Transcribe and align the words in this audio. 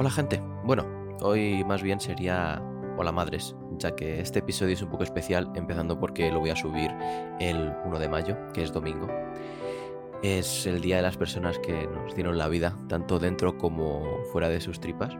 Hola 0.00 0.10
gente. 0.10 0.40
Bueno, 0.62 0.86
hoy 1.22 1.64
más 1.64 1.82
bien 1.82 1.98
sería 1.98 2.62
Hola 2.96 3.10
Madres, 3.10 3.56
ya 3.78 3.96
que 3.96 4.20
este 4.20 4.38
episodio 4.38 4.74
es 4.74 4.82
un 4.82 4.90
poco 4.90 5.02
especial, 5.02 5.50
empezando 5.56 5.98
porque 5.98 6.30
lo 6.30 6.38
voy 6.38 6.50
a 6.50 6.54
subir 6.54 6.92
el 7.40 7.72
1 7.84 7.98
de 7.98 8.08
mayo, 8.08 8.36
que 8.54 8.62
es 8.62 8.72
domingo. 8.72 9.08
Es 10.22 10.66
el 10.66 10.80
día 10.82 10.98
de 10.98 11.02
las 11.02 11.16
personas 11.16 11.58
que 11.58 11.88
nos 11.88 12.14
dieron 12.14 12.38
la 12.38 12.46
vida, 12.46 12.78
tanto 12.88 13.18
dentro 13.18 13.58
como 13.58 14.22
fuera 14.30 14.48
de 14.48 14.60
sus 14.60 14.78
tripas. 14.78 15.16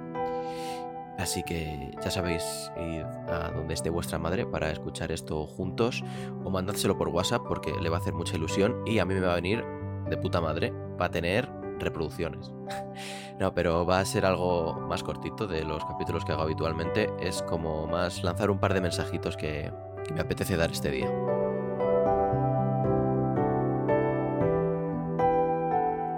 Así 1.19 1.43
que 1.43 1.91
ya 2.01 2.13
sabéis 2.13 2.71
ir 2.77 3.03
a 3.03 3.51
donde 3.51 3.75
esté 3.75 3.91
vuestra 3.91 4.21
madre 4.21 4.47
para 4.47 4.71
escuchar 4.71 5.11
esto 5.11 5.45
juntos 5.49 6.05
o 6.45 6.51
mandádselo 6.51 6.97
por 6.97 7.09
WhatsApp 7.09 7.43
porque 7.49 7.73
le 7.83 7.89
va 7.89 7.97
a 7.97 8.01
hacer 8.01 8.15
mucha 8.15 8.37
ilusión 8.37 8.77
y 8.87 9.01
a 9.01 9.05
mí 9.05 9.15
me 9.15 9.23
va 9.23 9.33
a 9.33 9.41
venir 9.41 9.65
de 10.09 10.17
puta 10.17 10.41
madre 10.41 10.73
para 10.97 11.11
tener 11.11 11.58
reproducciones. 11.81 12.53
no, 13.39 13.55
pero 13.55 13.87
va 13.87 14.01
a 14.01 14.05
ser 14.05 14.27
algo 14.27 14.75
más 14.89 15.03
cortito 15.03 15.47
de 15.47 15.65
los 15.65 15.85
capítulos 15.85 16.25
que 16.25 16.33
hago 16.33 16.43
habitualmente. 16.43 17.11
Es 17.21 17.43
como 17.43 17.87
más 17.87 18.23
lanzar 18.23 18.51
un 18.51 18.59
par 18.59 18.75
de 18.75 18.81
mensajitos 18.81 19.37
que, 19.37 19.73
me 20.15 20.21
apetece 20.21 20.57
dar 20.57 20.71
este 20.71 20.91
día. 20.91 21.11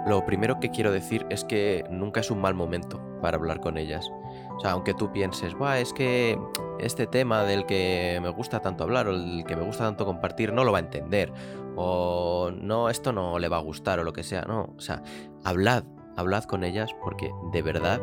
Lo 0.07 0.25
primero 0.25 0.59
que 0.59 0.71
quiero 0.71 0.91
decir 0.91 1.25
es 1.29 1.43
que 1.43 1.85
nunca 1.89 2.21
es 2.21 2.31
un 2.31 2.39
mal 2.39 2.53
momento 2.53 3.01
para 3.21 3.37
hablar 3.37 3.59
con 3.59 3.77
ellas. 3.77 4.09
O 4.57 4.59
sea, 4.59 4.71
aunque 4.71 4.93
tú 4.93 5.11
pienses, 5.11 5.53
Buah, 5.53 5.79
es 5.79 5.93
que 5.93 6.39
este 6.79 7.07
tema 7.07 7.43
del 7.43 7.65
que 7.65 8.19
me 8.21 8.29
gusta 8.29 8.59
tanto 8.59 8.83
hablar 8.83 9.07
o 9.07 9.11
el 9.11 9.43
que 9.45 9.55
me 9.55 9.63
gusta 9.63 9.85
tanto 9.85 10.05
compartir 10.05 10.51
no 10.51 10.63
lo 10.63 10.71
va 10.71 10.79
a 10.79 10.81
entender. 10.81 11.31
O 11.75 12.51
no, 12.51 12.89
esto 12.89 13.11
no 13.11 13.39
le 13.39 13.49
va 13.49 13.57
a 13.57 13.61
gustar 13.61 13.99
o 13.99 14.03
lo 14.03 14.13
que 14.13 14.23
sea. 14.23 14.43
No, 14.43 14.73
o 14.77 14.81
sea, 14.81 15.03
hablad, 15.43 15.83
hablad 16.17 16.43
con 16.43 16.63
ellas 16.63 16.91
porque 17.01 17.31
de 17.51 17.61
verdad 17.61 18.01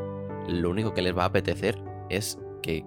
lo 0.49 0.71
único 0.71 0.95
que 0.95 1.03
les 1.03 1.17
va 1.17 1.25
a 1.25 1.27
apetecer 1.27 1.83
es 2.09 2.39
que 2.63 2.85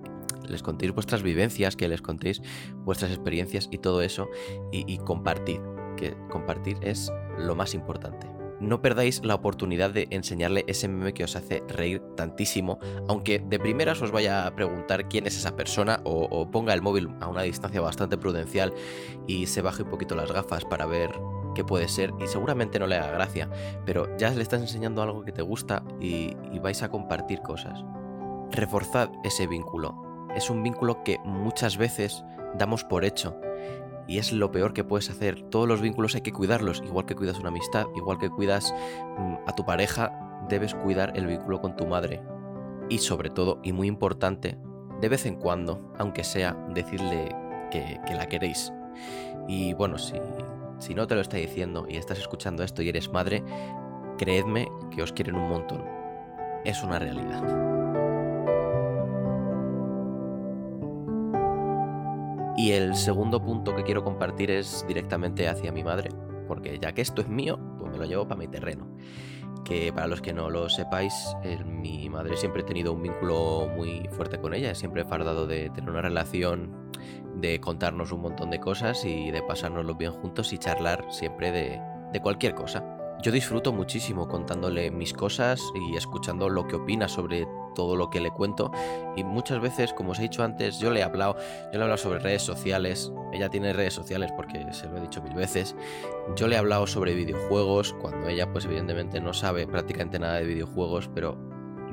les 0.47 0.63
contéis 0.63 0.91
vuestras 0.93 1.23
vivencias, 1.23 1.75
que 1.75 1.87
les 1.87 2.01
contéis 2.01 2.41
vuestras 2.77 3.11
experiencias 3.11 3.67
y 3.71 3.77
todo 3.77 4.01
eso 4.01 4.27
y, 4.71 4.91
y 4.91 4.97
compartir. 4.99 5.61
Que 5.97 6.15
compartir 6.29 6.77
es 6.81 7.11
lo 7.37 7.55
más 7.55 7.73
importante 7.73 8.40
no 8.61 8.81
perdáis 8.81 9.25
la 9.25 9.35
oportunidad 9.35 9.89
de 9.89 10.07
enseñarle 10.11 10.63
ese 10.67 10.87
meme 10.87 11.13
que 11.13 11.23
os 11.23 11.35
hace 11.35 11.63
reír 11.67 12.01
tantísimo, 12.15 12.79
aunque 13.07 13.39
de 13.39 13.59
primeras 13.59 14.01
os 14.01 14.11
vaya 14.11 14.45
a 14.45 14.55
preguntar 14.55 15.09
quién 15.09 15.25
es 15.25 15.35
esa 15.35 15.55
persona 15.55 15.99
o, 16.03 16.49
ponga 16.51 16.73
el 16.73 16.81
móvil 16.81 17.09
a 17.19 17.27
una 17.27 17.41
distancia 17.41 17.81
bastante 17.81 18.17
prudencial 18.17 18.73
y 19.27 19.47
se 19.47 19.61
baje 19.61 19.83
un 19.83 19.89
poquito 19.89 20.15
las 20.15 20.31
gafas 20.31 20.63
para 20.65 20.85
ver 20.85 21.11
qué 21.55 21.63
puede 21.63 21.87
ser 21.87 22.13
y 22.19 22.27
seguramente 22.27 22.79
no 22.79 22.87
le 22.87 22.95
haga 22.95 23.11
gracia, 23.11 23.49
pero 23.85 24.15
ya 24.17 24.29
le 24.29 24.43
estás 24.43 24.61
enseñando 24.61 25.01
algo 25.01 25.23
que 25.23 25.31
te 25.31 25.41
gusta 25.41 25.83
y 25.99 26.35
vais 26.59 26.83
a 26.83 26.89
compartir 26.89 27.41
cosas. 27.41 27.83
Reforzad 28.51 29.09
ese 29.23 29.47
vínculo. 29.47 30.27
Es 30.35 30.49
un 30.49 30.61
vínculo 30.63 31.03
que 31.03 31.19
muchas 31.25 31.77
veces 31.77 32.23
damos 32.57 32.83
por 32.83 33.05
hecho 33.05 33.35
y 34.07 34.17
es 34.17 34.31
lo 34.31 34.51
peor 34.51 34.73
que 34.73 34.83
puedes 34.83 35.09
hacer. 35.09 35.41
Todos 35.49 35.67
los 35.67 35.81
vínculos 35.81 36.15
hay 36.15 36.21
que 36.21 36.33
cuidarlos, 36.33 36.81
igual 36.85 37.05
que 37.05 37.15
cuidas 37.15 37.39
una 37.39 37.49
amistad, 37.49 37.85
igual 37.95 38.17
que 38.17 38.29
cuidas 38.29 38.73
mm, 39.17 39.35
a 39.47 39.55
tu 39.55 39.65
pareja, 39.65 40.11
debes 40.49 40.75
cuidar 40.75 41.13
el 41.15 41.27
vínculo 41.27 41.61
con 41.61 41.75
tu 41.75 41.85
madre. 41.85 42.21
Y 42.89 42.97
sobre 42.97 43.29
todo, 43.29 43.59
y 43.63 43.71
muy 43.71 43.87
importante, 43.87 44.57
de 44.99 45.09
vez 45.09 45.25
en 45.25 45.35
cuando, 45.35 45.93
aunque 45.97 46.23
sea, 46.23 46.53
decirle 46.73 47.35
que, 47.71 47.99
la 48.13 48.27
queréis. 48.27 48.71
Y 49.47 49.73
bueno, 49.73 49.97
si, 49.97 50.15
si 50.79 50.93
no 50.93 51.07
te 51.07 51.15
lo 51.15 51.21
está 51.21 51.37
diciendo 51.37 51.85
y 51.89 51.95
estás 51.95 52.19
escuchando 52.19 52.63
esto 52.63 52.81
y 52.81 52.89
eres 52.89 53.11
madre, 53.11 53.43
creedme 54.17 54.67
que 54.93 55.01
os 55.01 55.13
quieren 55.13 55.35
un 55.35 55.49
montón. 55.49 55.83
Es 56.65 56.83
una 56.83 56.99
realidad. 56.99 57.80
Y 62.61 62.73
el 62.73 62.95
segundo 62.95 63.43
punto 63.43 63.75
que 63.75 63.81
quiero 63.81 64.03
compartir 64.03 64.51
es 64.51 64.85
directamente 64.87 65.47
hacia 65.47 65.71
mi 65.71 65.83
madre, 65.83 66.11
porque 66.47 66.77
ya 66.77 66.91
que 66.91 67.01
esto 67.01 67.23
es 67.23 67.27
mío, 67.27 67.59
pues 67.79 67.91
me 67.91 67.97
lo 67.97 68.05
llevo 68.05 68.27
para 68.27 68.37
mi 68.37 68.47
terreno. 68.47 68.87
Que 69.65 69.91
para 69.91 70.05
los 70.05 70.21
que 70.21 70.31
no 70.31 70.47
lo 70.51 70.69
sepáis, 70.69 71.35
mi 71.65 72.07
madre 72.07 72.37
siempre 72.37 72.61
ha 72.61 72.65
tenido 72.67 72.93
un 72.93 73.01
vínculo 73.01 73.67
muy 73.75 74.07
fuerte 74.11 74.39
con 74.39 74.53
ella, 74.53 74.75
siempre 74.75 75.01
he 75.01 75.05
fardado 75.05 75.47
de 75.47 75.71
tener 75.71 75.89
una 75.89 76.03
relación, 76.03 76.91
de 77.37 77.59
contarnos 77.59 78.11
un 78.11 78.21
montón 78.21 78.51
de 78.51 78.59
cosas 78.59 79.05
y 79.05 79.31
de 79.31 79.41
pasárnoslo 79.41 79.95
bien 79.95 80.11
juntos 80.11 80.53
y 80.53 80.59
charlar 80.59 81.07
siempre 81.09 81.51
de, 81.51 81.81
de 82.13 82.21
cualquier 82.21 82.53
cosa. 82.53 82.85
Yo 83.23 83.31
disfruto 83.31 83.73
muchísimo 83.73 84.27
contándole 84.27 84.91
mis 84.91 85.13
cosas 85.13 85.63
y 85.73 85.95
escuchando 85.95 86.47
lo 86.47 86.67
que 86.67 86.75
opina 86.75 87.07
sobre 87.07 87.47
todo 87.73 87.95
lo 87.95 88.09
que 88.09 88.21
le 88.21 88.31
cuento 88.31 88.71
y 89.15 89.23
muchas 89.23 89.59
veces, 89.59 89.93
como 89.93 90.11
os 90.11 90.19
he 90.19 90.23
dicho 90.23 90.43
antes, 90.43 90.79
yo 90.79 90.91
le 90.91 91.01
he 91.01 91.03
hablado, 91.03 91.35
yo 91.37 91.71
le 91.73 91.79
he 91.79 91.81
hablado 91.81 91.97
sobre 91.97 92.19
redes 92.19 92.41
sociales, 92.41 93.11
ella 93.33 93.49
tiene 93.49 93.73
redes 93.73 93.93
sociales 93.93 94.31
porque 94.35 94.65
se 94.73 94.87
lo 94.87 94.97
he 94.97 95.01
dicho 95.01 95.21
mil 95.21 95.33
veces, 95.33 95.75
yo 96.35 96.47
le 96.47 96.55
he 96.55 96.59
hablado 96.59 96.87
sobre 96.87 97.13
videojuegos 97.13 97.93
cuando 98.01 98.27
ella 98.27 98.51
pues 98.51 98.65
evidentemente 98.65 99.19
no 99.19 99.33
sabe 99.33 99.67
prácticamente 99.67 100.19
nada 100.19 100.35
de 100.35 100.45
videojuegos, 100.45 101.09
pero 101.13 101.37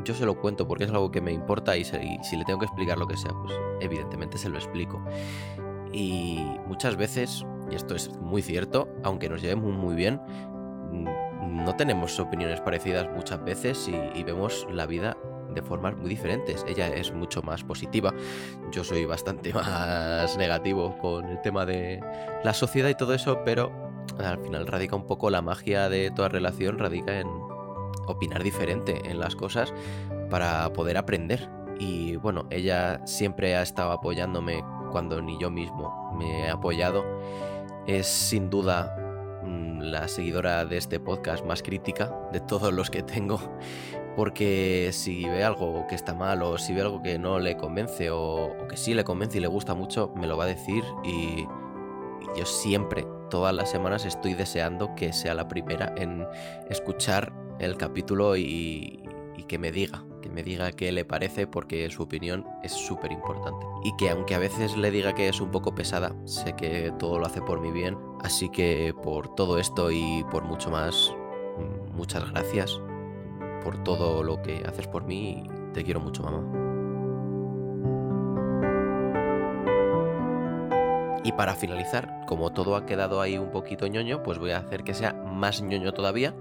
yo 0.05 0.15
se 0.15 0.27
lo 0.27 0.41
cuento 0.41 0.67
porque 0.67 0.85
es 0.85 0.91
algo 0.91 1.11
que 1.11 1.21
me 1.21 1.33
importa 1.33 1.77
y, 1.77 1.85
si 1.85 2.37
le 2.37 2.45
tengo 2.45 2.59
que 2.59 2.67
explicar 2.67 2.99
lo 2.99 3.07
que 3.07 3.17
sea, 3.17 3.33
pues 3.43 3.55
evidentemente 3.81 4.39
se 4.39 4.49
lo 4.49 4.57
explico. 4.57 5.03
Y 5.93 6.39
muchas 6.67 6.97
veces, 6.97 7.45
y 7.71 7.75
esto 7.75 7.95
es 7.95 8.11
muy 8.19 8.43
cierto, 8.43 8.89
aunque 9.03 9.29
nos 9.29 9.43
llevemos 9.43 9.73
muy 9.73 9.95
bien, 9.95 10.21
no 10.93 11.77
tenemos 11.77 12.19
opiniones 12.21 12.61
parecidas 12.61 13.09
muchas 13.15 13.43
veces 13.45 13.89
y, 13.89 14.23
vemos 14.23 14.67
la 14.71 14.87
vida 14.87 15.17
de 15.55 15.63
formas 15.63 15.97
muy 15.97 16.09
diferentes. 16.09 16.65
Ella 16.69 16.89
es 16.89 17.13
mucho 17.13 17.43
más 17.43 17.65
positiva, 17.65 18.13
yo 18.71 18.85
soy 18.85 19.05
bastante 19.05 19.53
más 19.55 20.37
negativo 20.37 20.97
con 20.99 21.27
el 21.27 21.41
tema 21.41 21.67
de 21.67 22.01
la 22.45 22.55
sociedad 22.55 22.89
y 22.89 22.95
todo 22.95 23.15
eso, 23.15 23.43
pero 23.45 23.73
al 24.19 24.39
final 24.39 24.67
radica 24.67 24.97
un 24.97 25.07
poco 25.07 25.31
la 25.31 25.43
magia 25.43 25.89
de 25.89 26.11
toda 26.11 26.29
relación, 26.29 26.79
radica 26.79 27.21
en 27.21 27.29
opinar 28.07 28.43
diferente 28.43 29.03
en 29.11 29.21
las 29.21 29.37
cosas 29.37 29.73
para 30.31 30.73
poder 30.73 30.97
aprender. 30.97 31.49
Y 31.79 32.17
bueno, 32.17 32.47
ella 32.51 33.01
siempre 33.07 33.57
ha 33.57 33.63
estado 33.63 33.93
apoyándome 33.93 34.65
cuando 34.91 35.23
ni 35.23 35.39
yo 35.39 35.51
mismo 35.51 36.13
me 36.19 36.47
he 36.47 36.51
apoyado. 36.51 37.05
Es 37.87 38.07
sin 38.07 38.51
duda 38.51 39.08
la 39.81 40.09
seguidora 40.09 40.65
de 40.65 40.77
este 40.77 41.01
podcast 41.01 41.45
más 41.45 41.63
crítica 41.63 42.15
de 42.33 42.41
todos 42.41 42.73
los 42.73 42.91
que 42.91 43.03
tengo, 43.03 43.41
porque 44.17 44.91
si 44.93 45.25
ve 45.25 45.45
algo 45.45 45.87
que 45.89 45.95
está 45.95 46.15
mal 46.15 46.43
o 46.43 46.59
si 46.59 46.75
ve 46.75 46.83
algo 46.83 47.03
que 47.03 47.19
no 47.19 47.39
le 47.39 47.57
convence 47.57 48.11
o, 48.11 48.57
que 48.69 48.77
sí 48.77 48.95
le 48.95 49.05
convence 49.05 49.39
y 49.39 49.41
le 49.41 49.47
gusta 49.47 49.75
mucho, 49.75 50.13
me 50.17 50.27
lo 50.27 50.37
va 50.37 50.45
a 50.45 50.49
decir 50.49 50.85
y, 51.05 51.47
yo 52.37 52.45
siempre, 52.45 53.07
todas 53.31 53.55
las 53.55 53.71
semanas 53.71 54.05
estoy 54.05 54.35
deseando 54.35 54.95
que 54.95 55.13
sea 55.13 55.35
la 55.35 55.49
primera 55.49 55.95
en 55.97 56.27
escuchar 56.69 57.33
el 57.59 57.77
capítulo 57.77 58.37
y, 58.37 59.03
que 59.47 59.59
me 59.59 59.73
diga, 59.73 60.05
me 60.39 60.45
diga 60.45 60.71
qué 60.71 60.93
le 60.93 61.05
parece 61.05 61.49
porque 61.49 61.91
su 61.91 62.05
opinión 62.05 62.47
es 62.63 62.71
súper 62.71 63.11
importante. 63.11 63.67
Y 63.83 63.97
que 63.97 64.09
aunque 64.09 64.37
a 64.37 64.39
veces 64.39 64.77
le 64.77 64.93
diga 64.93 65.13
que 65.13 65.29
es 65.29 65.41
un 65.41 65.51
poco 65.51 65.75
pesada, 65.75 66.15
sé 66.27 66.53
que 66.53 66.93
todo 66.97 67.19
lo 67.19 67.27
hace 67.27 67.43
por 67.43 67.61
mi 67.61 67.73
bien. 67.73 67.99
Así 68.23 68.49
que 68.49 68.95
por 69.03 69.35
todo 69.35 69.59
esto 69.59 69.91
y 69.91 70.25
por 70.31 70.45
mucho 70.45 70.71
más, 70.71 71.13
muchas 71.93 72.31
gracias 72.31 72.81
por 73.65 73.83
todo 73.83 74.23
lo 74.23 74.41
que 74.41 74.63
haces 74.65 74.87
por 74.87 75.05
mí. 75.05 75.43
Te 75.75 75.83
quiero 75.83 75.99
mucho, 75.99 76.23
mamá. 76.23 76.68
Y 81.25 81.33
para 81.33 81.55
finalizar, 81.55 82.25
como 82.27 82.51
todo 82.51 82.77
ha 82.77 82.87
quedado 82.87 83.21
ahí 83.21 83.39
un 83.39 83.51
poquito 83.51 83.87
ñoño, 83.87 84.23
pues 84.23 84.39
voy 84.39 84.53
a 84.53 84.59
hacer 84.59 84.85
que 84.85 84.95
sea 84.95 85.13
más 85.13 85.63
ñoño 85.63 85.93
todavía 85.93 86.35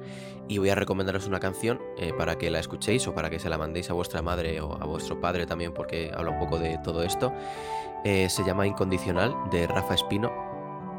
y 0.47 0.59
voy 0.59 0.69
a 0.69 0.75
recomendaros 0.75 1.27
una 1.27 1.39
canción 1.39 1.81
eh, 1.97 2.13
para 2.17 2.37
que 2.37 2.49
la 2.49 2.59
escuchéis 2.59 3.07
o 3.07 3.13
para 3.13 3.29
que 3.29 3.39
se 3.39 3.49
la 3.49 3.57
mandéis 3.57 3.89
a 3.89 3.93
vuestra 3.93 4.21
madre 4.21 4.61
o 4.61 4.73
a 4.73 4.85
vuestro 4.85 5.19
padre 5.19 5.45
también 5.45 5.73
porque 5.73 6.11
habla 6.15 6.31
un 6.31 6.39
poco 6.39 6.59
de 6.59 6.77
todo 6.83 7.03
esto. 7.03 7.33
Eh, 8.03 8.29
se 8.29 8.43
llama 8.43 8.67
Incondicional 8.67 9.35
de 9.51 9.67
Rafa 9.67 9.95
Espino 9.95 10.31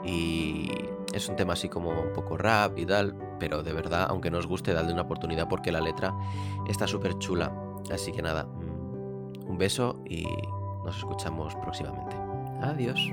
y 0.04 0.70
es 1.12 1.28
un 1.28 1.36
tema 1.36 1.54
así 1.54 1.68
como 1.68 1.90
un 1.90 2.12
poco 2.12 2.36
rap 2.36 2.78
y 2.78 2.84
tal, 2.84 3.14
pero 3.38 3.62
de 3.62 3.72
verdad, 3.72 4.06
aunque 4.10 4.30
no 4.30 4.38
os 4.38 4.46
guste, 4.46 4.72
dadle 4.72 4.92
una 4.92 5.02
oportunidad 5.02 5.48
porque 5.48 5.72
la 5.72 5.80
letra 5.80 6.14
está 6.66 6.86
súper 6.86 7.18
chula. 7.18 7.52
Así 7.92 8.12
que 8.12 8.22
nada, 8.22 8.44
mm, 8.44 9.48
un 9.48 9.58
beso 9.58 10.02
y 10.04 10.26
nos 10.84 10.98
escuchamos 10.98 11.54
próximamente. 11.56 12.16
Adiós. 12.60 13.12